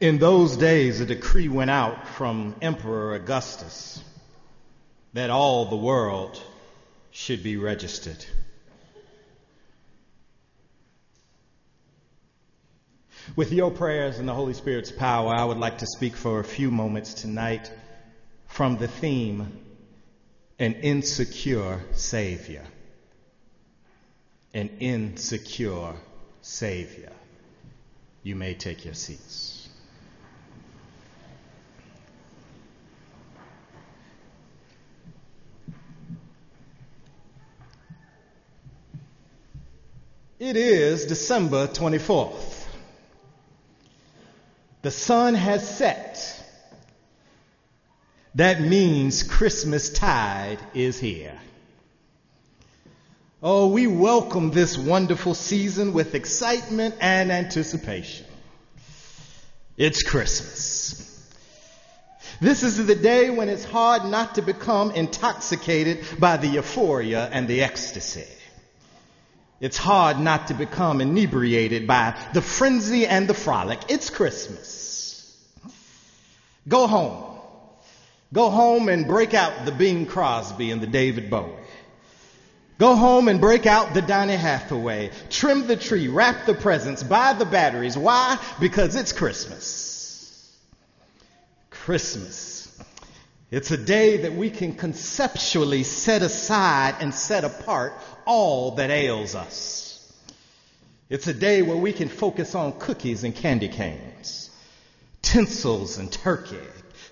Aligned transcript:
In 0.00 0.18
those 0.18 0.56
days, 0.56 1.00
a 1.00 1.06
decree 1.06 1.48
went 1.48 1.70
out 1.70 2.08
from 2.08 2.56
Emperor 2.60 3.14
Augustus 3.14 4.02
that 5.12 5.30
all 5.30 5.66
the 5.66 5.76
world 5.76 6.42
should 7.12 7.44
be 7.44 7.56
registered. 7.56 8.24
With 13.36 13.52
your 13.52 13.70
prayers 13.70 14.18
and 14.18 14.28
the 14.28 14.34
Holy 14.34 14.52
Spirit's 14.52 14.90
power, 14.90 15.32
I 15.32 15.44
would 15.44 15.58
like 15.58 15.78
to 15.78 15.86
speak 15.86 16.16
for 16.16 16.40
a 16.40 16.44
few 16.44 16.70
moments 16.70 17.14
tonight 17.14 17.70
from 18.48 18.76
the 18.76 18.88
theme, 18.88 19.58
An 20.58 20.74
Insecure 20.74 21.80
Savior. 21.92 22.64
An 24.52 24.70
Insecure 24.80 25.94
Savior. 26.42 27.12
You 28.24 28.34
may 28.34 28.54
take 28.54 28.84
your 28.84 28.94
seats. 28.94 29.64
It 40.38 40.56
December 41.06 41.66
24th. 41.66 42.66
The 44.82 44.90
sun 44.90 45.34
has 45.34 45.76
set. 45.76 46.42
That 48.34 48.60
means 48.60 49.22
Christmas 49.22 49.90
tide 49.90 50.58
is 50.74 50.98
here. 50.98 51.38
Oh, 53.42 53.68
we 53.68 53.86
welcome 53.86 54.50
this 54.50 54.76
wonderful 54.76 55.34
season 55.34 55.92
with 55.92 56.14
excitement 56.14 56.96
and 57.00 57.30
anticipation. 57.30 58.26
It's 59.76 60.02
Christmas. 60.02 61.30
This 62.40 62.62
is 62.62 62.84
the 62.86 62.94
day 62.94 63.30
when 63.30 63.48
it's 63.48 63.64
hard 63.64 64.04
not 64.04 64.36
to 64.36 64.42
become 64.42 64.90
intoxicated 64.90 66.04
by 66.18 66.36
the 66.36 66.48
euphoria 66.48 67.28
and 67.30 67.46
the 67.46 67.62
ecstasy. 67.62 68.26
It's 69.64 69.78
hard 69.78 70.20
not 70.20 70.48
to 70.48 70.54
become 70.54 71.00
inebriated 71.00 71.86
by 71.86 72.20
the 72.34 72.42
frenzy 72.42 73.06
and 73.06 73.26
the 73.26 73.32
frolic. 73.32 73.78
It's 73.88 74.10
Christmas. 74.10 75.34
Go 76.68 76.86
home. 76.86 77.38
Go 78.30 78.50
home 78.50 78.90
and 78.90 79.06
break 79.06 79.32
out 79.32 79.64
the 79.64 79.72
Bing 79.72 80.04
Crosby 80.04 80.70
and 80.70 80.82
the 80.82 80.86
David 80.86 81.30
Bowie. 81.30 81.54
Go 82.76 82.94
home 82.94 83.26
and 83.26 83.40
break 83.40 83.64
out 83.64 83.94
the 83.94 84.02
Donny 84.02 84.36
Hathaway. 84.36 85.10
Trim 85.30 85.66
the 85.66 85.76
tree, 85.76 86.08
wrap 86.08 86.44
the 86.44 86.52
presents, 86.52 87.02
buy 87.02 87.32
the 87.32 87.46
batteries. 87.46 87.96
Why? 87.96 88.38
Because 88.60 88.94
it's 88.96 89.14
Christmas. 89.14 90.54
Christmas. 91.70 92.63
It's 93.54 93.70
a 93.70 93.76
day 93.76 94.16
that 94.22 94.34
we 94.34 94.50
can 94.50 94.74
conceptually 94.74 95.84
set 95.84 96.22
aside 96.22 96.96
and 96.98 97.14
set 97.14 97.44
apart 97.44 97.92
all 98.26 98.72
that 98.72 98.90
ails 98.90 99.36
us. 99.36 100.12
It's 101.08 101.28
a 101.28 101.32
day 101.32 101.62
where 101.62 101.76
we 101.76 101.92
can 101.92 102.08
focus 102.08 102.56
on 102.56 102.80
cookies 102.80 103.22
and 103.22 103.32
candy 103.32 103.68
canes, 103.68 104.50
tinsels 105.22 105.98
and 105.98 106.10
turkey, 106.10 106.66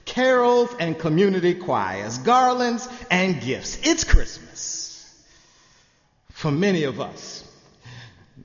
carols 0.04 0.74
and 0.80 0.98
community 0.98 1.54
choirs, 1.54 2.18
garlands 2.18 2.88
and 3.08 3.40
gifts. 3.40 3.78
It's 3.84 4.02
Christmas. 4.02 5.24
For 6.30 6.50
many 6.50 6.82
of 6.82 7.00
us, 7.00 7.44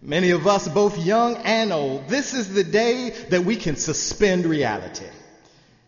many 0.03 0.29
of 0.29 0.45
us, 0.45 0.67
both 0.67 1.03
young 1.03 1.37
and 1.37 1.73
old, 1.73 2.09
this 2.09 2.35
is 2.35 2.53
the 2.53 2.63
day 2.63 3.09
that 3.31 3.43
we 3.43 3.55
can 3.55 3.75
suspend 3.75 4.45
reality. 4.45 5.07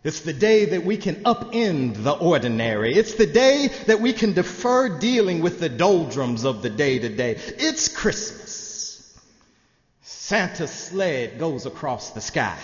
It's 0.04 0.22
the 0.22 0.34
day 0.34 0.66
that 0.66 0.86
we 0.86 0.96
can 0.96 1.16
upend 1.24 2.04
the 2.04 2.14
ordinary. 2.14 2.94
It's 2.94 3.16
the 3.16 3.26
day 3.26 3.68
that 3.88 4.00
we 4.00 4.14
can 4.14 4.34
defer 4.34 4.98
dealing 4.98 5.42
with 5.42 5.60
the 5.60 5.68
doldrums 5.68 6.46
of 6.46 6.62
the 6.62 6.70
day 6.70 7.00
to 7.00 7.10
day. 7.10 7.38
It's 7.58 7.90
Christmas. 7.90 9.20
Santa's 10.02 10.72
sled 10.72 11.38
goes 11.38 11.66
across 11.66 12.12
the 12.12 12.22
sky. 12.22 12.58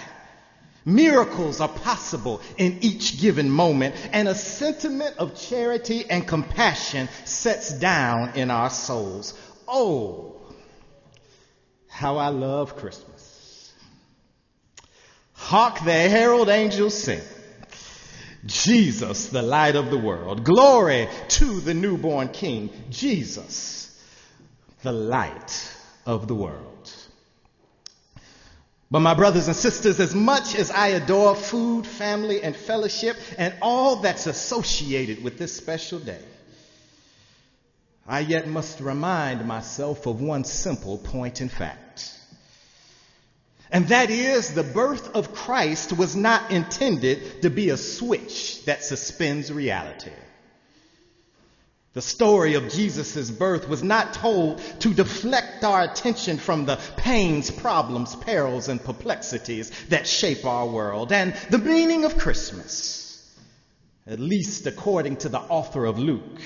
Miracles 0.85 1.59
are 1.61 1.67
possible 1.67 2.41
in 2.57 2.77
each 2.81 3.19
given 3.19 3.49
moment, 3.49 3.95
and 4.13 4.27
a 4.27 4.35
sentiment 4.35 5.17
of 5.17 5.35
charity 5.35 6.05
and 6.07 6.27
compassion 6.27 7.09
sets 7.25 7.73
down 7.73 8.35
in 8.35 8.51
our 8.51 8.69
souls. 8.69 9.33
Oh, 9.67 10.35
how 11.87 12.17
I 12.17 12.27
love 12.27 12.77
Christmas. 12.77 13.14
Hark 15.45 15.83
the 15.85 15.91
herald 15.91 16.49
angels 16.49 16.95
sing. 16.95 17.21
Jesus, 18.47 19.27
the 19.27 19.43
light 19.43 19.75
of 19.75 19.91
the 19.91 19.97
world. 19.97 20.43
Glory 20.43 21.07
to 21.27 21.59
the 21.59 21.75
newborn 21.75 22.29
King. 22.29 22.71
Jesus, 22.89 23.95
the 24.81 24.91
light 24.91 25.71
of 26.03 26.27
the 26.27 26.33
world. 26.33 26.91
But 28.89 29.01
my 29.01 29.13
brothers 29.13 29.45
and 29.45 29.55
sisters, 29.55 29.99
as 29.99 30.15
much 30.15 30.55
as 30.55 30.71
I 30.71 30.87
adore 30.87 31.35
food, 31.35 31.85
family, 31.85 32.41
and 32.41 32.55
fellowship, 32.55 33.15
and 33.37 33.53
all 33.61 33.97
that's 33.97 34.25
associated 34.25 35.23
with 35.23 35.37
this 35.37 35.55
special 35.55 35.99
day, 35.99 36.23
I 38.07 38.21
yet 38.21 38.47
must 38.47 38.79
remind 38.79 39.45
myself 39.45 40.07
of 40.07 40.21
one 40.21 40.43
simple 40.43 40.97
point 40.97 41.39
in 41.39 41.49
fact. 41.49 41.84
And 43.71 43.87
that 43.89 44.09
is, 44.09 44.53
the 44.53 44.63
birth 44.63 45.15
of 45.15 45.33
Christ 45.33 45.93
was 45.93 46.15
not 46.15 46.51
intended 46.51 47.41
to 47.41 47.49
be 47.49 47.69
a 47.69 47.77
switch 47.77 48.63
that 48.65 48.83
suspends 48.83 49.51
reality. 49.51 50.11
The 51.93 52.01
story 52.01 52.55
of 52.55 52.69
Jesus' 52.69 53.31
birth 53.31 53.69
was 53.69 53.81
not 53.81 54.13
told 54.13 54.59
to 54.81 54.93
deflect 54.93 55.63
our 55.63 55.83
attention 55.83 56.37
from 56.37 56.65
the 56.65 56.77
pains, 56.97 57.49
problems, 57.49 58.17
perils, 58.17 58.67
and 58.67 58.83
perplexities 58.83 59.71
that 59.87 60.05
shape 60.05 60.43
our 60.43 60.67
world. 60.67 61.13
And 61.13 61.33
the 61.49 61.57
meaning 61.57 62.03
of 62.03 62.17
Christmas, 62.17 63.33
at 64.05 64.19
least 64.19 64.67
according 64.67 65.17
to 65.17 65.29
the 65.29 65.39
author 65.39 65.85
of 65.85 65.97
Luke, 65.97 66.41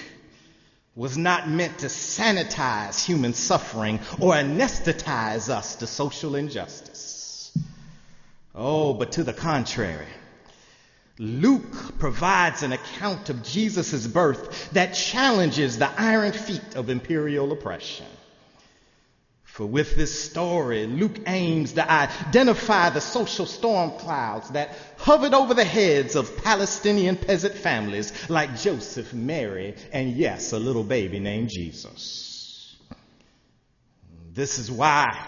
was 1.00 1.18
not 1.18 1.50
meant 1.50 1.80
to 1.80 1.86
sanitize 1.86 3.06
human 3.06 3.34
suffering 3.34 4.02
or 4.20 4.34
anesthetize 4.34 5.48
us 5.48 5.78
to 5.78 5.88
social 5.88 6.36
injustice. 6.36 7.58
Oh, 8.54 8.94
but 8.94 9.14
to 9.14 9.24
the 9.24 9.32
contrary. 9.32 10.10
Luke 11.18 11.98
provides 12.00 12.64
an 12.64 12.74
account 12.74 13.30
of 13.30 13.44
Jesus' 13.44 14.08
birth 14.08 14.72
that 14.74 14.94
challenges 14.94 15.78
the 15.78 15.90
iron 15.98 16.34
feet 16.34 16.76
of 16.76 16.90
imperial 16.90 17.54
oppression. 17.54 18.06
For 19.60 19.66
with 19.66 19.98
this 19.98 20.18
story, 20.18 20.88
Luke 20.88 21.18
aims 21.28 21.74
to 21.74 21.92
identify 21.92 22.92
the 22.92 23.02
social 23.02 23.46
storm 23.46 23.92
clouds 24.00 24.52
that 24.52 24.74
hovered 24.98 25.34
over 25.34 25.54
the 25.54 25.66
heads 25.66 26.16
of 26.16 26.38
Palestinian 26.38 27.18
peasant 27.18 27.56
families 27.56 28.14
like 28.30 28.56
Joseph, 28.58 29.14
Mary, 29.14 29.76
and 29.92 30.14
yes, 30.14 30.54
a 30.54 30.60
little 30.60 30.86
baby 30.86 31.20
named 31.20 31.50
Jesus. 31.50 32.78
This 34.32 34.60
is 34.60 34.72
why 34.72 35.28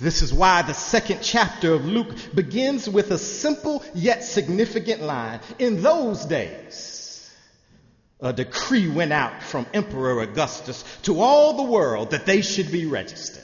this 0.00 0.22
is 0.22 0.34
why 0.34 0.62
the 0.62 0.74
second 0.74 1.20
chapter 1.22 1.74
of 1.74 1.84
Luke 1.84 2.12
begins 2.34 2.88
with 2.88 3.12
a 3.12 3.18
simple 3.18 3.84
yet 3.94 4.24
significant 4.24 5.00
line. 5.00 5.38
In 5.60 5.80
those 5.80 6.24
days, 6.24 7.30
a 8.18 8.32
decree 8.32 8.88
went 8.88 9.12
out 9.12 9.44
from 9.44 9.64
Emperor 9.72 10.22
Augustus 10.22 10.82
to 11.02 11.20
all 11.20 11.56
the 11.56 11.70
world 11.70 12.10
that 12.10 12.26
they 12.26 12.42
should 12.42 12.72
be 12.72 12.86
registered. 12.86 13.43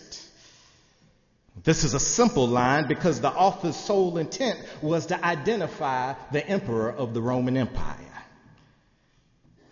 This 1.62 1.84
is 1.84 1.94
a 1.94 2.00
simple 2.00 2.46
line 2.46 2.86
because 2.88 3.20
the 3.20 3.30
author's 3.30 3.76
sole 3.76 4.16
intent 4.18 4.58
was 4.80 5.06
to 5.06 5.24
identify 5.24 6.14
the 6.32 6.46
emperor 6.46 6.90
of 6.90 7.12
the 7.12 7.20
Roman 7.20 7.56
Empire. 7.56 7.96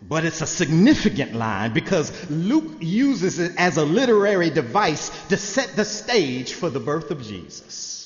But 0.01 0.23
it's 0.23 0.41
a 0.41 0.47
significant 0.47 1.33
line 1.33 1.73
because 1.73 2.29
Luke 2.29 2.77
uses 2.79 3.39
it 3.39 3.53
as 3.57 3.77
a 3.77 3.83
literary 3.83 4.49
device 4.49 5.09
to 5.27 5.37
set 5.37 5.75
the 5.75 5.83
stage 5.83 6.53
for 6.53 6.69
the 6.69 6.79
birth 6.79 7.11
of 7.11 7.21
Jesus. 7.21 7.97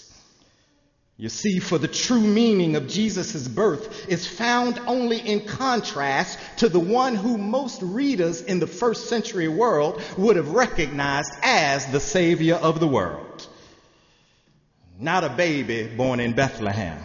You 1.16 1.30
see, 1.30 1.60
for 1.60 1.78
the 1.78 1.88
true 1.88 2.22
meaning 2.22 2.76
of 2.76 2.88
Jesus' 2.88 3.48
birth 3.48 4.10
is 4.10 4.26
found 4.26 4.80
only 4.88 5.20
in 5.20 5.46
contrast 5.46 6.40
to 6.58 6.70
the 6.70 6.80
one 6.80 7.16
who 7.16 7.38
most 7.38 7.82
readers 7.84 8.42
in 8.42 8.60
the 8.60 8.68
first 8.68 9.08
century 9.08 9.48
world 9.48 10.02
would 10.18 10.38
have 10.38 10.50
recognized 10.50 11.32
as 11.44 11.86
the 11.88 12.00
Savior 12.00 12.56
of 12.56 12.80
the 12.80 12.88
world. 12.88 13.48
Not 15.04 15.26
a 15.26 15.30
baby 15.30 15.86
born 15.86 16.22
in 16.22 16.32
Bethlehem, 16.32 16.98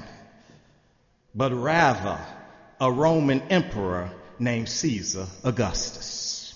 but 1.34 1.52
rather 1.52 2.16
a 2.80 2.92
Roman 2.92 3.40
emperor 3.50 4.12
named 4.38 4.68
Caesar 4.68 5.26
Augustus. 5.42 6.54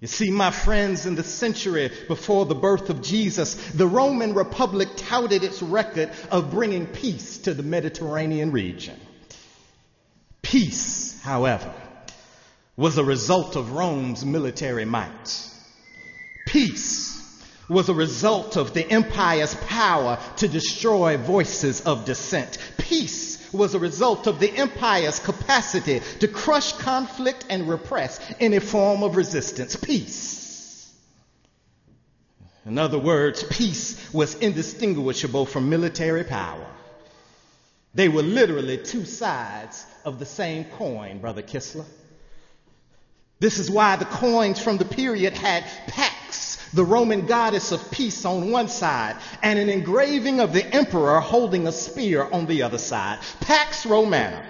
You 0.00 0.08
see, 0.08 0.30
my 0.30 0.50
friends, 0.50 1.04
in 1.04 1.16
the 1.16 1.22
century 1.22 1.90
before 2.08 2.46
the 2.46 2.54
birth 2.54 2.88
of 2.88 3.02
Jesus, 3.02 3.56
the 3.72 3.86
Roman 3.86 4.32
Republic 4.32 4.88
touted 4.96 5.44
its 5.44 5.60
record 5.60 6.10
of 6.30 6.50
bringing 6.50 6.86
peace 6.86 7.36
to 7.42 7.52
the 7.52 7.62
Mediterranean 7.62 8.52
region. 8.52 8.98
Peace, 10.40 11.20
however, 11.20 11.74
was 12.74 12.96
a 12.96 13.04
result 13.04 13.54
of 13.54 13.72
Rome's 13.72 14.24
military 14.24 14.86
might. 14.86 15.50
Peace 16.46 17.13
was 17.68 17.88
a 17.88 17.94
result 17.94 18.56
of 18.56 18.74
the 18.74 18.88
empire's 18.90 19.54
power 19.54 20.18
to 20.36 20.48
destroy 20.48 21.16
voices 21.16 21.80
of 21.82 22.04
dissent. 22.04 22.58
Peace 22.78 23.52
was 23.52 23.74
a 23.74 23.78
result 23.78 24.26
of 24.26 24.40
the 24.40 24.50
empire's 24.56 25.20
capacity 25.20 26.00
to 26.20 26.28
crush 26.28 26.72
conflict 26.72 27.46
and 27.48 27.68
repress 27.68 28.20
any 28.40 28.58
form 28.58 29.02
of 29.02 29.16
resistance. 29.16 29.76
Peace. 29.76 30.92
In 32.66 32.78
other 32.78 32.98
words, 32.98 33.44
peace 33.44 34.12
was 34.12 34.34
indistinguishable 34.36 35.46
from 35.46 35.68
military 35.68 36.24
power. 36.24 36.66
They 37.94 38.08
were 38.08 38.22
literally 38.22 38.78
two 38.78 39.04
sides 39.04 39.86
of 40.04 40.18
the 40.18 40.26
same 40.26 40.64
coin, 40.64 41.18
Brother 41.18 41.42
Kistler. 41.42 41.84
This 43.38 43.58
is 43.58 43.70
why 43.70 43.96
the 43.96 44.06
coins 44.06 44.60
from 44.60 44.78
the 44.78 44.84
period 44.84 45.34
had 45.34 45.64
Pax, 45.86 46.14
the 46.74 46.84
Roman 46.84 47.26
goddess 47.26 47.72
of 47.72 47.90
peace, 47.90 48.24
on 48.24 48.50
one 48.50 48.68
side, 48.68 49.16
and 49.42 49.58
an 49.58 49.68
engraving 49.68 50.40
of 50.40 50.52
the 50.52 50.66
emperor 50.74 51.20
holding 51.20 51.66
a 51.66 51.72
spear 51.72 52.24
on 52.24 52.46
the 52.46 52.62
other 52.62 52.78
side. 52.78 53.20
Pax 53.40 53.86
Romana, 53.86 54.44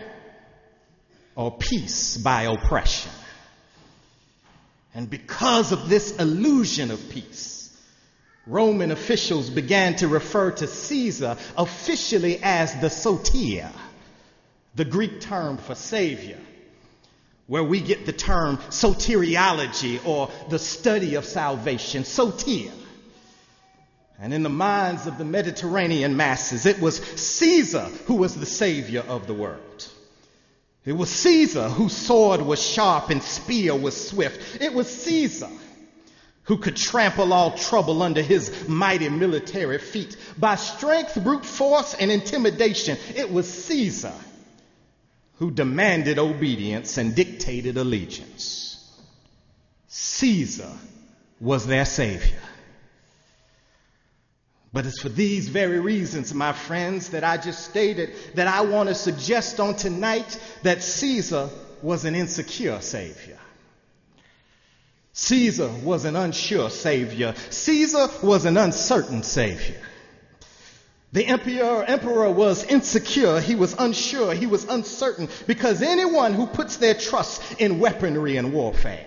or 1.37 1.57
peace 1.57 2.17
by 2.17 2.43
oppression. 2.45 3.13
And 4.95 5.11
because 5.11 5.73
of 5.73 5.89
this 5.89 6.17
illusion 6.17 6.91
of 6.91 7.11
peace, 7.11 7.77
Roman 8.47 8.91
officials 8.91 9.51
began 9.51 9.97
to 9.97 10.09
refer 10.09 10.53
to 10.53 10.67
Caesar 10.67 11.37
officially 11.57 12.41
as 12.43 12.75
the 12.81 12.91
Soter, 12.91 13.71
the 14.75 14.85
Greek 14.85 15.21
term 15.21 15.57
for 15.59 15.75
savior 15.75 16.39
where 17.47 17.65
we 17.65 17.81
get 17.81 18.07
the 18.07 18.13
term 18.13 18.57
soteriology 18.69 20.05
or 20.07 20.31
the 20.49 20.59
study 20.59 21.15
of 21.17 21.25
salvation, 21.25 22.05
soter. 22.05 22.71
And 24.19 24.33
in 24.33 24.43
the 24.43 24.49
minds 24.49 25.07
of 25.07 25.19
the 25.19 25.25
Mediterranean 25.25 26.17
masses, 26.17 26.67
it 26.67 26.81
was 26.81 26.97
Caesar 26.97 27.91
who 28.07 28.15
was 28.15 28.35
the 28.35 28.47
savior 28.47 29.05
of 29.07 29.27
the 29.27 29.35
world. 29.35 29.89
It 30.85 30.93
was 30.93 31.11
Caesar 31.11 31.69
whose 31.69 31.97
sword 31.97 32.43
was 32.43 32.63
sharp 32.63 33.11
and 33.11 33.23
spear 33.23 33.75
was 33.75 34.09
swift. 34.09 34.63
It 34.63 34.73
was 34.73 34.89
Caesar 35.05 35.51
who 36.45 36.59
could 36.59 36.77
trample 36.77 37.33
all 37.33 37.57
trouble 37.57 38.03
under 38.03 38.21
his 38.21 38.69
mighty 38.69 39.09
military 39.09 39.79
feet. 39.79 40.17
By 40.39 40.57
strength, 40.57 41.23
brute 41.23 41.47
force, 41.47 41.95
and 41.95 42.11
intimidation, 42.13 42.99
it 43.15 43.33
was 43.33 43.51
Caesar 43.65 44.13
who 45.39 45.51
demanded 45.51 46.19
obedience 46.19 46.97
and 46.99 47.15
dictated 47.15 47.77
allegiance. 47.77 49.01
Caesar 49.89 50.73
was 51.41 51.67
their 51.67 51.85
savior. 51.85 52.41
But 54.73 54.87
it's 54.87 55.01
for 55.01 55.09
these 55.09 55.49
very 55.49 55.79
reasons, 55.79 56.35
my 56.35 56.53
friends, 56.53 57.11
that 57.11 57.23
I 57.23 57.37
just 57.37 57.65
stated 57.65 58.13
that 58.35 58.49
I 58.49 58.63
want 58.63 58.89
to 58.89 58.95
suggest 58.95 59.61
on 59.61 59.77
tonight 59.77 60.41
that 60.63 60.83
Caesar 60.83 61.49
was 61.81 62.05
an 62.05 62.17
insecure 62.17 62.81
savior. 62.81 63.39
Caesar 65.13 65.69
was 65.85 66.05
an 66.05 66.17
unsure 66.17 66.71
savior. 66.71 67.35
Caesar 67.51 68.09
was 68.23 68.47
an 68.47 68.57
uncertain 68.57 69.23
savior. 69.23 69.81
The 71.15 71.25
emperor, 71.27 71.85
emperor 71.85 72.29
was 72.29 72.65
insecure. 72.65 73.39
He 73.39 73.55
was 73.55 73.73
unsure. 73.79 74.35
He 74.35 74.47
was 74.47 74.65
uncertain 74.65 75.29
because 75.47 75.81
anyone 75.81 76.35
who 76.35 76.49
puts 76.49 76.79
their 76.79 76.95
trust 76.95 77.61
in 77.61 77.79
weaponry 77.79 78.37
and 78.37 78.53
warfare 78.53 79.07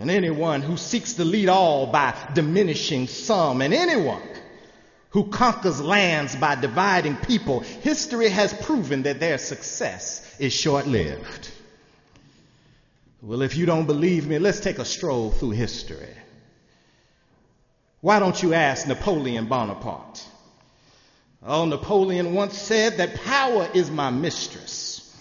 and 0.00 0.10
anyone 0.10 0.62
who 0.62 0.76
seeks 0.76 1.12
to 1.14 1.24
lead 1.24 1.48
all 1.48 1.86
by 1.86 2.12
diminishing 2.34 3.06
some 3.06 3.62
and 3.62 3.72
anyone 3.72 4.22
who 5.10 5.28
conquers 5.28 5.80
lands 5.80 6.34
by 6.34 6.56
dividing 6.56 7.14
people, 7.18 7.60
history 7.60 8.28
has 8.28 8.52
proven 8.52 9.04
that 9.04 9.20
their 9.20 9.38
success 9.38 10.24
is 10.40 10.52
short-lived. 10.52 11.50
Well, 13.22 13.42
if 13.42 13.56
you 13.56 13.64
don't 13.64 13.86
believe 13.86 14.26
me, 14.26 14.40
let's 14.40 14.58
take 14.58 14.80
a 14.80 14.84
stroll 14.84 15.30
through 15.30 15.50
history. 15.50 16.14
Why 18.00 18.18
don't 18.18 18.42
you 18.42 18.54
ask 18.54 18.88
Napoleon 18.88 19.46
Bonaparte? 19.46 20.24
Oh, 21.42 21.64
Napoleon 21.64 22.34
once 22.34 22.58
said 22.58 22.96
that 22.96 23.14
power 23.14 23.68
is 23.72 23.90
my 23.90 24.10
mistress, 24.10 25.16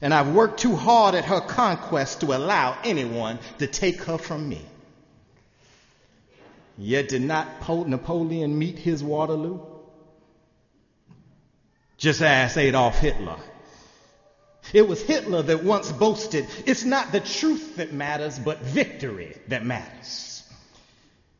and 0.00 0.12
I've 0.12 0.34
worked 0.34 0.60
too 0.60 0.74
hard 0.74 1.14
at 1.14 1.26
her 1.26 1.40
conquest 1.40 2.20
to 2.20 2.36
allow 2.36 2.76
anyone 2.82 3.38
to 3.58 3.66
take 3.66 4.02
her 4.02 4.18
from 4.18 4.48
me. 4.48 4.60
Yet 6.76 7.08
did 7.08 7.22
not 7.22 7.46
Napoleon 7.86 8.58
meet 8.58 8.78
his 8.78 9.04
Waterloo? 9.04 9.60
Just 11.98 12.22
ask 12.22 12.56
Adolf 12.56 12.98
Hitler. 12.98 13.36
It 14.72 14.88
was 14.88 15.02
Hitler 15.02 15.42
that 15.42 15.62
once 15.62 15.92
boasted, 15.92 16.46
it's 16.64 16.84
not 16.84 17.12
the 17.12 17.20
truth 17.20 17.76
that 17.76 17.92
matters, 17.92 18.38
but 18.38 18.62
victory 18.62 19.36
that 19.48 19.64
matters. 19.64 20.29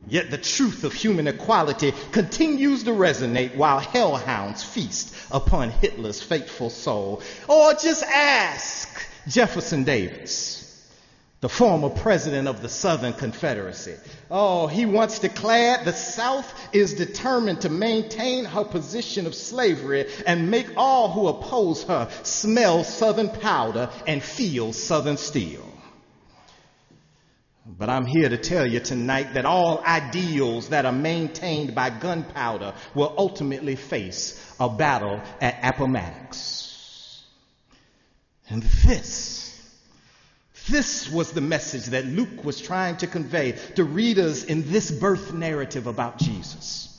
Yet 0.08 0.30
the 0.30 0.38
truth 0.38 0.84
of 0.84 0.92
human 0.92 1.28
equality 1.28 1.92
continues 2.10 2.84
to 2.84 2.90
resonate 2.90 3.54
while 3.54 3.78
hellhounds 3.78 4.62
feast 4.62 5.14
upon 5.30 5.70
Hitler's 5.70 6.22
faithful 6.22 6.70
soul. 6.70 7.22
Or 7.48 7.74
just 7.74 8.02
ask 8.02 8.88
Jefferson 9.28 9.84
Davis, 9.84 10.60
the 11.40 11.48
former 11.48 11.90
president 11.90 12.48
of 12.48 12.60
the 12.60 12.68
Southern 12.68 13.12
Confederacy. 13.12 13.94
Oh, 14.30 14.66
he 14.66 14.84
once 14.84 15.18
declared 15.18 15.84
the 15.84 15.92
South 15.92 16.52
is 16.74 16.94
determined 16.94 17.62
to 17.62 17.68
maintain 17.68 18.44
her 18.46 18.64
position 18.64 19.26
of 19.26 19.34
slavery 19.34 20.06
and 20.26 20.50
make 20.50 20.68
all 20.76 21.10
who 21.10 21.28
oppose 21.28 21.84
her 21.84 22.10
smell 22.24 22.84
Southern 22.84 23.28
powder 23.28 23.90
and 24.06 24.22
feel 24.22 24.72
Southern 24.72 25.16
steel. 25.16 25.69
But 27.66 27.90
I'm 27.90 28.06
here 28.06 28.28
to 28.28 28.38
tell 28.38 28.66
you 28.66 28.80
tonight 28.80 29.34
that 29.34 29.44
all 29.44 29.82
ideals 29.84 30.70
that 30.70 30.86
are 30.86 30.92
maintained 30.92 31.74
by 31.74 31.90
gunpowder 31.90 32.74
will 32.94 33.14
ultimately 33.16 33.76
face 33.76 34.54
a 34.58 34.68
battle 34.68 35.20
at 35.40 35.58
Appomattox. 35.62 37.22
And 38.48 38.62
this, 38.62 39.60
this 40.68 41.10
was 41.10 41.32
the 41.32 41.40
message 41.40 41.86
that 41.86 42.06
Luke 42.06 42.44
was 42.44 42.60
trying 42.60 42.96
to 42.98 43.06
convey 43.06 43.52
to 43.76 43.84
readers 43.84 44.44
in 44.44 44.70
this 44.72 44.90
birth 44.90 45.32
narrative 45.32 45.86
about 45.86 46.18
Jesus. 46.18 46.89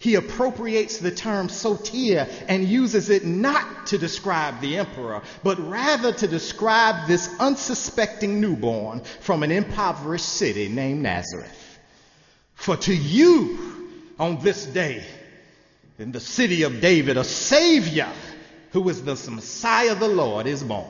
He 0.00 0.14
appropriates 0.14 0.96
the 0.96 1.10
term 1.10 1.50
soter 1.50 2.26
and 2.48 2.64
uses 2.64 3.10
it 3.10 3.26
not 3.26 3.88
to 3.88 3.98
describe 3.98 4.62
the 4.62 4.78
emperor, 4.78 5.20
but 5.42 5.58
rather 5.68 6.10
to 6.10 6.26
describe 6.26 7.06
this 7.06 7.28
unsuspecting 7.38 8.40
newborn 8.40 9.02
from 9.20 9.42
an 9.42 9.50
impoverished 9.50 10.24
city 10.24 10.68
named 10.68 11.02
Nazareth. 11.02 11.78
For 12.54 12.78
to 12.78 12.94
you 12.94 13.90
on 14.18 14.38
this 14.40 14.64
day 14.64 15.04
in 15.98 16.12
the 16.12 16.20
city 16.20 16.62
of 16.62 16.80
David, 16.80 17.18
a 17.18 17.24
savior 17.24 18.08
who 18.72 18.88
is 18.88 19.04
the 19.04 19.30
Messiah 19.30 19.92
of 19.92 20.00
the 20.00 20.08
Lord 20.08 20.46
is 20.46 20.62
born. 20.62 20.88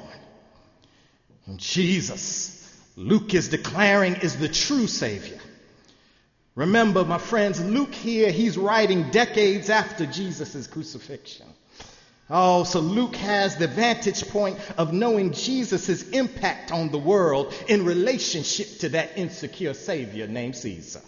And 1.46 1.58
Jesus, 1.58 2.80
Luke 2.94 3.34
is 3.34 3.48
declaring, 3.48 4.14
is 4.22 4.38
the 4.38 4.48
true 4.48 4.86
savior. 4.86 5.40
Remember, 6.54 7.04
my 7.04 7.18
friends, 7.18 7.64
Luke 7.64 7.94
here, 7.94 8.30
he's 8.30 8.58
writing 8.58 9.10
decades 9.10 9.70
after 9.70 10.06
Jesus' 10.06 10.66
crucifixion. 10.66 11.46
Oh, 12.28 12.62
so 12.62 12.80
Luke 12.80 13.16
has 13.16 13.56
the 13.56 13.66
vantage 13.66 14.28
point 14.28 14.58
of 14.78 14.92
knowing 14.92 15.32
Jesus' 15.32 16.08
impact 16.10 16.70
on 16.70 16.90
the 16.90 16.98
world 16.98 17.52
in 17.68 17.84
relationship 17.84 18.78
to 18.80 18.88
that 18.90 19.16
insecure 19.16 19.74
Savior 19.74 20.28
named 20.28 20.54
Caesar. 20.56 21.00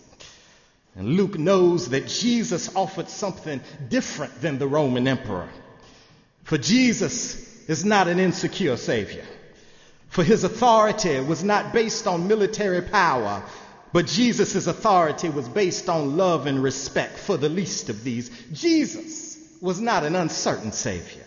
And 0.96 1.11
Luke 1.11 1.38
knows 1.38 1.90
that 1.90 2.06
Jesus 2.06 2.75
offered 2.75 3.08
something 3.08 3.61
different 3.88 4.40
than 4.40 4.58
the 4.58 4.66
Roman 4.66 5.06
emperor. 5.06 5.49
For 6.44 6.58
Jesus 6.58 7.68
is 7.68 7.84
not 7.84 8.08
an 8.08 8.18
insecure 8.18 8.76
Savior. 8.76 9.25
For 10.08 10.25
his 10.25 10.44
authority 10.44 11.20
was 11.20 11.42
not 11.42 11.72
based 11.72 12.06
on 12.06 12.28
military 12.28 12.82
power, 12.82 13.42
but 13.92 14.06
Jesus' 14.06 14.66
authority 14.66 15.28
was 15.28 15.49
based 15.49 15.88
on 15.88 16.16
love 16.16 16.46
and 16.46 16.62
respect 16.62 17.18
for 17.18 17.37
the 17.37 17.49
least 17.49 17.88
of 17.90 18.04
these. 18.04 18.30
Jesus 18.52 19.38
was 19.61 19.80
not 19.80 20.04
an 20.04 20.16
uncertain 20.16 20.72
Savior. 20.72 21.25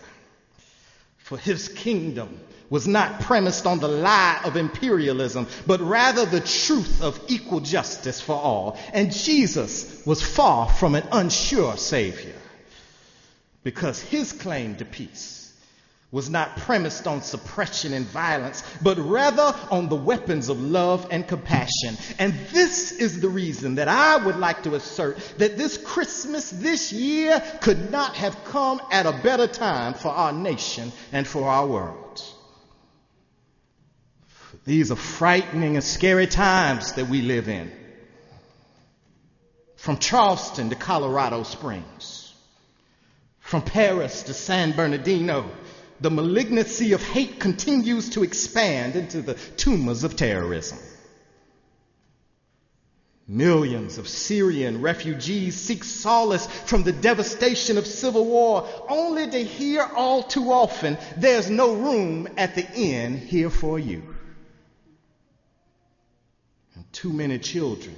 For 1.18 1.38
his 1.38 1.68
kingdom 1.68 2.40
was 2.68 2.88
not 2.88 3.20
premised 3.20 3.66
on 3.66 3.78
the 3.78 3.88
lie 3.88 4.40
of 4.44 4.56
imperialism, 4.56 5.46
but 5.66 5.80
rather 5.80 6.26
the 6.26 6.40
truth 6.40 7.02
of 7.02 7.20
equal 7.28 7.60
justice 7.60 8.20
for 8.20 8.34
all. 8.34 8.78
And 8.92 9.12
Jesus 9.12 10.04
was 10.04 10.20
far 10.20 10.68
from 10.68 10.94
an 10.94 11.06
unsure 11.12 11.76
Savior 11.76 12.34
because 13.62 14.00
his 14.00 14.32
claim 14.32 14.76
to 14.76 14.84
peace 14.84 15.35
was 16.16 16.30
not 16.30 16.56
premised 16.56 17.06
on 17.06 17.20
suppression 17.20 17.92
and 17.92 18.06
violence, 18.06 18.62
but 18.80 18.96
rather 18.96 19.54
on 19.70 19.90
the 19.90 19.94
weapons 19.94 20.48
of 20.48 20.58
love 20.58 21.06
and 21.10 21.28
compassion. 21.28 21.94
And 22.18 22.32
this 22.52 22.90
is 22.90 23.20
the 23.20 23.28
reason 23.28 23.74
that 23.74 23.86
I 23.86 24.16
would 24.16 24.36
like 24.36 24.62
to 24.62 24.76
assert 24.76 25.18
that 25.36 25.58
this 25.58 25.76
Christmas 25.76 26.48
this 26.48 26.90
year 26.90 27.42
could 27.60 27.90
not 27.90 28.16
have 28.16 28.44
come 28.46 28.80
at 28.90 29.04
a 29.04 29.12
better 29.22 29.46
time 29.46 29.92
for 29.92 30.08
our 30.08 30.32
nation 30.32 30.90
and 31.12 31.26
for 31.26 31.50
our 31.50 31.66
world. 31.66 32.22
These 34.64 34.90
are 34.90 34.96
frightening 34.96 35.74
and 35.74 35.84
scary 35.84 36.28
times 36.28 36.94
that 36.94 37.10
we 37.10 37.20
live 37.20 37.50
in. 37.50 37.70
From 39.76 39.98
Charleston 39.98 40.70
to 40.70 40.76
Colorado 40.76 41.42
Springs, 41.42 42.34
from 43.40 43.60
Paris 43.60 44.22
to 44.22 44.32
San 44.32 44.72
Bernardino, 44.72 45.50
the 46.00 46.10
malignancy 46.10 46.92
of 46.92 47.02
hate 47.02 47.40
continues 47.40 48.10
to 48.10 48.22
expand 48.22 48.96
into 48.96 49.22
the 49.22 49.34
tumors 49.34 50.04
of 50.04 50.16
terrorism. 50.16 50.78
Millions 53.28 53.98
of 53.98 54.06
Syrian 54.06 54.82
refugees 54.82 55.56
seek 55.56 55.82
solace 55.82 56.46
from 56.46 56.84
the 56.84 56.92
devastation 56.92 57.76
of 57.76 57.86
civil 57.86 58.24
war, 58.24 58.68
only 58.88 59.28
to 59.28 59.42
hear 59.42 59.82
all 59.82 60.22
too 60.22 60.52
often 60.52 60.96
there's 61.16 61.50
no 61.50 61.74
room 61.74 62.28
at 62.36 62.54
the 62.54 62.70
inn 62.74 63.16
here 63.16 63.50
for 63.50 63.80
you. 63.80 64.14
And 66.76 66.84
too 66.92 67.12
many 67.12 67.40
children 67.40 67.96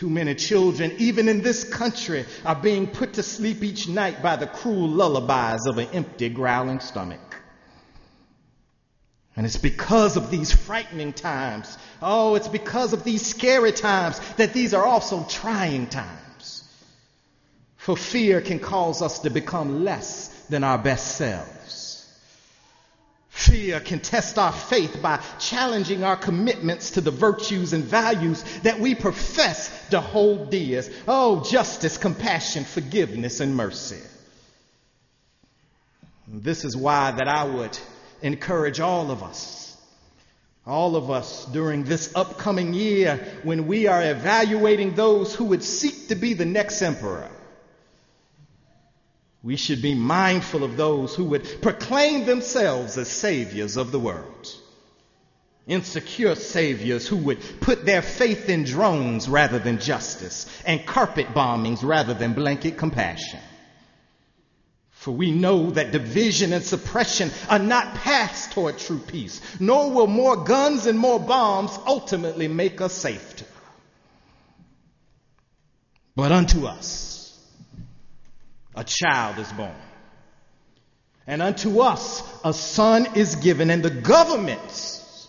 too 0.00 0.08
many 0.08 0.34
children, 0.34 0.94
even 0.96 1.28
in 1.28 1.42
this 1.42 1.62
country, 1.62 2.24
are 2.46 2.54
being 2.54 2.86
put 2.86 3.12
to 3.12 3.22
sleep 3.22 3.62
each 3.62 3.86
night 3.86 4.22
by 4.22 4.34
the 4.34 4.46
cruel 4.46 4.88
lullabies 4.88 5.66
of 5.66 5.76
an 5.76 5.86
empty, 5.92 6.30
growling 6.30 6.80
stomach. 6.80 7.36
And 9.36 9.44
it's 9.44 9.58
because 9.58 10.16
of 10.16 10.30
these 10.30 10.52
frightening 10.52 11.12
times, 11.12 11.76
oh, 12.00 12.34
it's 12.34 12.48
because 12.48 12.94
of 12.94 13.04
these 13.04 13.26
scary 13.26 13.72
times 13.72 14.18
that 14.36 14.54
these 14.54 14.72
are 14.72 14.86
also 14.86 15.26
trying 15.28 15.86
times. 15.86 16.66
For 17.76 17.94
fear 17.94 18.40
can 18.40 18.58
cause 18.58 19.02
us 19.02 19.18
to 19.18 19.28
become 19.28 19.84
less 19.84 20.28
than 20.48 20.64
our 20.64 20.78
best 20.78 21.16
selves. 21.16 21.79
Fear 23.40 23.80
can 23.80 24.00
test 24.00 24.36
our 24.38 24.52
faith 24.52 25.00
by 25.00 25.18
challenging 25.38 26.04
our 26.04 26.16
commitments 26.16 26.90
to 26.92 27.00
the 27.00 27.10
virtues 27.10 27.72
and 27.72 27.82
values 27.82 28.42
that 28.64 28.78
we 28.78 28.94
profess 28.94 29.88
to 29.88 30.00
hold 30.00 30.50
dear. 30.50 30.84
Oh, 31.08 31.42
justice, 31.42 31.96
compassion, 31.96 32.64
forgiveness, 32.64 33.40
and 33.40 33.56
mercy. 33.56 34.00
This 36.28 36.66
is 36.66 36.76
why 36.76 37.12
that 37.12 37.28
I 37.28 37.44
would 37.44 37.78
encourage 38.20 38.78
all 38.78 39.10
of 39.10 39.22
us, 39.22 39.74
all 40.66 40.94
of 40.94 41.10
us 41.10 41.46
during 41.46 41.84
this 41.84 42.14
upcoming 42.14 42.74
year 42.74 43.26
when 43.42 43.66
we 43.66 43.86
are 43.86 44.02
evaluating 44.02 44.94
those 44.94 45.34
who 45.34 45.46
would 45.46 45.62
seek 45.62 46.08
to 46.08 46.14
be 46.14 46.34
the 46.34 46.44
next 46.44 46.82
emperor 46.82 47.30
we 49.42 49.56
should 49.56 49.80
be 49.80 49.94
mindful 49.94 50.64
of 50.64 50.76
those 50.76 51.14
who 51.14 51.24
would 51.24 51.62
proclaim 51.62 52.26
themselves 52.26 52.98
as 52.98 53.08
saviors 53.08 53.76
of 53.76 53.90
the 53.90 54.00
world. 54.00 54.54
Insecure 55.66 56.34
saviors 56.34 57.06
who 57.06 57.16
would 57.16 57.38
put 57.60 57.86
their 57.86 58.02
faith 58.02 58.48
in 58.48 58.64
drones 58.64 59.28
rather 59.28 59.58
than 59.58 59.78
justice 59.78 60.46
and 60.66 60.84
carpet 60.84 61.28
bombings 61.28 61.82
rather 61.82 62.12
than 62.12 62.34
blanket 62.34 62.76
compassion. 62.76 63.40
For 64.90 65.12
we 65.12 65.30
know 65.30 65.70
that 65.70 65.92
division 65.92 66.52
and 66.52 66.62
suppression 66.62 67.30
are 67.48 67.58
not 67.58 67.94
paths 67.94 68.48
toward 68.48 68.76
true 68.76 68.98
peace, 68.98 69.40
nor 69.58 69.90
will 69.90 70.06
more 70.06 70.44
guns 70.44 70.84
and 70.84 70.98
more 70.98 71.18
bombs 71.18 71.70
ultimately 71.86 72.48
make 72.48 72.82
us 72.82 72.92
safer. 72.92 73.46
But 76.14 76.32
unto 76.32 76.66
us, 76.66 77.19
a 78.80 78.84
child 78.84 79.38
is 79.38 79.52
born. 79.52 79.74
And 81.26 81.42
unto 81.42 81.80
us 81.80 82.22
a 82.42 82.54
son 82.54 83.14
is 83.14 83.36
given, 83.36 83.68
and 83.68 83.82
the 83.82 83.90
governments, 83.90 85.28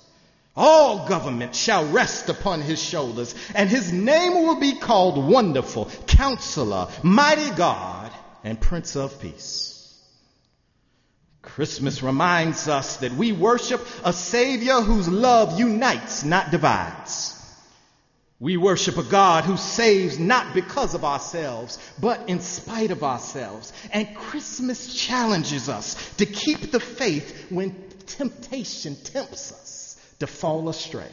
all 0.56 1.06
governments 1.06 1.58
shall 1.58 1.86
rest 1.90 2.30
upon 2.30 2.62
his 2.62 2.82
shoulders, 2.82 3.36
and 3.54 3.70
his 3.70 3.92
name 3.92 4.34
will 4.34 4.60
be 4.60 4.80
called 4.80 5.30
Wonderful, 5.30 5.92
Counselor, 6.08 6.88
Mighty 7.04 7.50
God, 7.52 8.14
and 8.46 8.60
Prince 8.60 8.96
of 8.96 9.20
Peace. 9.22 10.02
Christmas 11.42 12.02
reminds 12.02 12.70
us 12.70 12.98
that 12.98 13.12
we 13.12 13.34
worship 13.34 13.86
a 14.06 14.14
Savior 14.14 14.76
whose 14.76 15.10
love 15.10 15.60
unites, 15.60 16.24
not 16.24 16.52
divides. 16.52 17.41
We 18.42 18.58
worship 18.58 18.98
a 18.98 19.04
God 19.04 19.44
who 19.44 19.56
saves 19.56 20.18
not 20.18 20.56
because 20.56 20.96
of 20.96 21.06
ourselves, 21.06 21.78
but 22.00 22.28
in 22.28 22.40
spite 22.40 22.90
of 22.90 23.04
ourselves. 23.04 23.72
And 23.92 24.16
Christmas 24.16 24.96
challenges 24.96 25.70
us 25.70 26.16
to 26.16 26.26
keep 26.26 26.72
the 26.72 26.80
faith 26.80 27.52
when 27.52 27.76
temptation 28.08 28.96
tempts 28.96 29.52
us 29.52 30.02
to 30.18 30.26
fall 30.26 30.70
astray. 30.70 31.12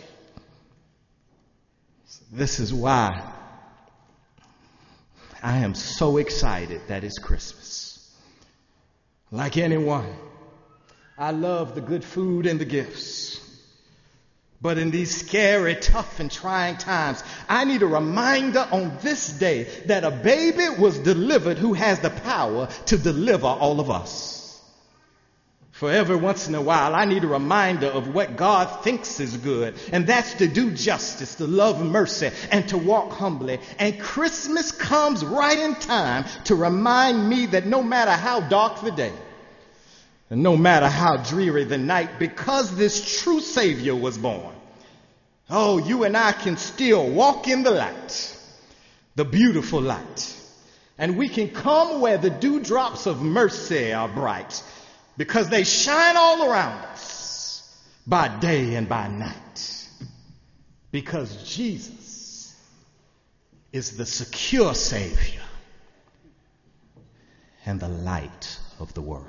This 2.33 2.61
is 2.61 2.73
why 2.73 3.31
I 5.43 5.59
am 5.59 5.75
so 5.75 6.17
excited 6.17 6.81
that 6.89 7.05
it's 7.05 7.19
Christmas. 7.19 8.11
Like 9.31 9.59
anyone, 9.59 10.17
I 11.19 11.33
love 11.33 11.75
the 11.75 11.83
good 11.83 12.05
food 12.05 12.47
and 12.47 12.59
the 12.59 12.65
gifts. 12.65 13.39
But 14.61 14.79
in 14.79 14.91
these 14.91 15.17
scary, 15.17 15.77
tough, 15.77 16.19
and 16.19 16.31
trying 16.31 16.79
times, 16.79 17.23
I 17.49 17.65
need 17.65 17.83
a 17.83 17.87
reminder 17.87 18.67
on 18.73 18.99
this 19.03 19.29
day 19.29 19.65
that 19.87 20.03
a 20.03 20.11
baby 20.11 20.69
was 20.69 20.99
delivered 20.99 21.59
who 21.59 21.75
has 21.75 22.01
the 22.01 22.11
power 22.11 22.69
to 22.87 22.99
deliver 22.99 23.47
all 23.47 23.79
of 23.79 23.89
us. 23.89 24.39
For 25.71 25.93
every 25.93 26.17
once 26.17 26.49
in 26.49 26.57
a 26.57 26.61
while, 26.61 26.93
I 26.97 27.05
need 27.05 27.23
a 27.23 27.29
reminder 27.29 27.87
of 27.87 28.13
what 28.13 28.37
God 28.37 28.83
thinks 28.83 29.21
is 29.21 29.37
good, 29.37 29.77
and 29.93 30.09
that's 30.09 30.35
to 30.35 30.49
do 30.49 30.73
justice, 30.73 31.37
to 31.37 31.47
love 31.47 31.81
mercy, 31.81 32.33
and 32.51 32.69
to 32.71 32.79
walk 32.79 33.13
humbly. 33.13 33.61
And 33.79 34.01
Christmas 34.01 34.73
comes 34.73 35.25
right 35.25 35.57
in 35.57 35.77
time 35.77 36.25
to 36.47 36.57
remind 36.57 37.29
me 37.29 37.47
that 37.47 37.65
no 37.65 37.81
matter 37.81 38.11
how 38.11 38.41
dark 38.41 38.81
the 38.81 38.91
day, 38.91 39.13
and 40.31 40.43
no 40.43 40.57
matter 40.57 40.89
how 40.89 41.17
dreary 41.17 41.65
the 41.65 41.79
night, 41.79 42.19
because 42.19 42.77
this 42.77 43.23
true 43.23 43.41
Savior 43.41 43.97
was 43.97 44.19
born, 44.19 44.55
oh, 45.49 45.79
you 45.79 46.05
and 46.05 46.17
I 46.17 46.33
can 46.33 46.57
still 46.57 47.09
walk 47.09 47.49
in 47.49 47.63
the 47.63 47.71
light, 47.71 48.37
the 49.15 49.25
beautiful 49.25 49.81
light. 49.81 50.35
And 50.99 51.17
we 51.17 51.29
can 51.29 51.49
come 51.49 52.01
where 52.01 52.19
the 52.19 52.31
dewdrops 52.31 53.07
of 53.07 53.23
mercy 53.23 53.93
are 53.93 54.09
bright, 54.09 54.63
because 55.17 55.49
they 55.49 55.65
shine 55.65 56.17
all 56.17 56.51
around 56.51 56.85
us 56.87 57.83
by 58.07 58.29
day 58.29 58.75
and 58.75 58.89
by 58.89 59.09
night. 59.09 59.89
Because 60.91 61.43
Jesus 61.45 62.55
is 63.73 63.97
the 63.97 64.07
secure 64.07 64.75
Savior 64.75 65.43
and 67.65 67.79
the 67.79 67.89
light 67.89 68.59
of 68.81 68.93
the 68.95 69.03
world. 69.03 69.27